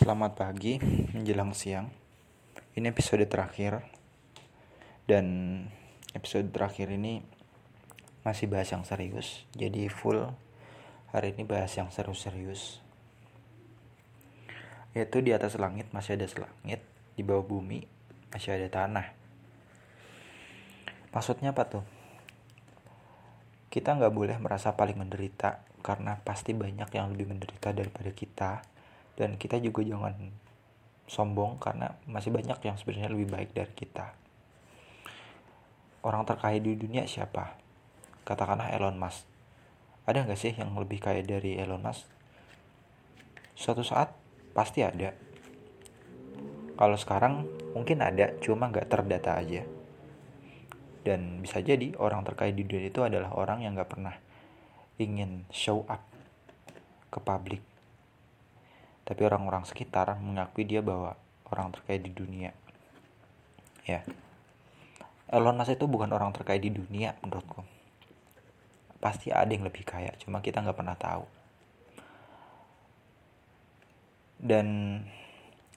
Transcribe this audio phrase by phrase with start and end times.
[0.00, 0.80] Selamat pagi
[1.12, 1.92] menjelang siang.
[2.72, 3.84] Ini episode terakhir.
[5.04, 5.28] Dan
[6.16, 7.20] episode terakhir ini
[8.24, 9.44] masih bahas yang serius.
[9.52, 10.24] Jadi full
[11.12, 12.80] hari ini bahas yang serius-serius.
[14.96, 16.80] Yaitu di atas langit masih ada langit,
[17.12, 17.84] di bawah bumi
[18.32, 19.12] masih ada tanah.
[21.12, 21.84] Maksudnya apa tuh?
[23.68, 28.79] Kita nggak boleh merasa paling menderita karena pasti banyak yang lebih menderita daripada kita
[29.20, 30.16] dan kita juga jangan
[31.04, 34.16] sombong karena masih banyak yang sebenarnya lebih baik dari kita.
[36.00, 37.60] Orang terkaya di dunia siapa?
[38.24, 39.28] Katakanlah Elon Musk.
[40.08, 42.08] Ada nggak sih yang lebih kaya dari Elon Musk?
[43.52, 44.16] Suatu saat
[44.56, 45.12] pasti ada.
[46.80, 47.44] Kalau sekarang
[47.76, 49.68] mungkin ada cuma nggak terdata aja.
[51.04, 54.16] Dan bisa jadi orang terkaya di dunia itu adalah orang yang nggak pernah
[54.96, 56.00] ingin show up
[57.12, 57.60] ke publik
[59.10, 61.18] tapi orang-orang sekitar mengakui dia bahwa
[61.50, 62.54] orang terkaya di dunia.
[63.82, 64.06] Ya.
[65.26, 67.66] Elon Musk itu bukan orang terkaya di dunia menurutku.
[69.02, 71.26] Pasti ada yang lebih kaya cuma kita nggak pernah tahu.
[74.38, 75.02] Dan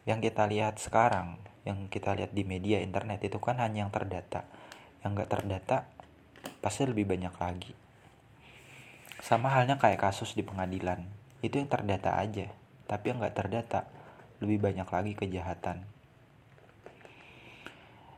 [0.05, 4.45] yang kita lihat sekarang yang kita lihat di media internet itu kan hanya yang terdata.
[5.01, 5.77] Yang nggak terdata
[6.61, 7.73] pasti lebih banyak lagi.
[9.25, 11.01] Sama halnya kayak kasus di pengadilan.
[11.41, 13.87] Itu yang terdata aja tapi yang nggak terdata
[14.43, 15.83] lebih banyak lagi kejahatan.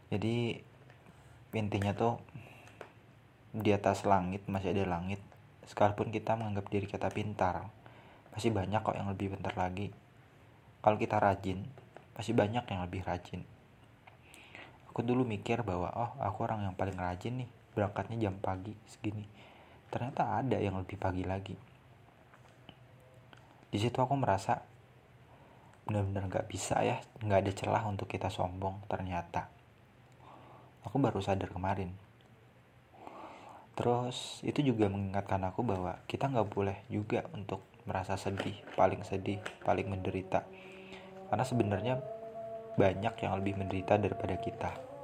[0.10, 0.58] Jadi
[1.56, 2.18] intinya tuh
[3.56, 5.22] di atas langit masih ada langit
[5.64, 7.72] sekalipun kita menganggap diri kita pintar
[8.36, 9.96] masih banyak kok yang lebih pintar lagi.
[10.84, 11.64] Kalau kita rajin
[12.20, 13.48] masih banyak yang lebih rajin.
[14.92, 19.24] Aku dulu mikir bahwa oh aku orang yang paling rajin nih berangkatnya jam pagi segini.
[19.88, 21.75] Ternyata ada yang lebih pagi lagi
[23.76, 24.64] di situ aku merasa
[25.84, 29.52] benar-benar nggak bisa ya nggak ada celah untuk kita sombong ternyata.
[30.88, 31.92] Aku baru sadar kemarin.
[33.76, 39.44] Terus itu juga mengingatkan aku bahwa kita nggak boleh juga untuk merasa sedih paling sedih
[39.68, 40.48] paling menderita.
[41.28, 42.00] Karena sebenarnya
[42.80, 44.95] banyak yang lebih menderita daripada kita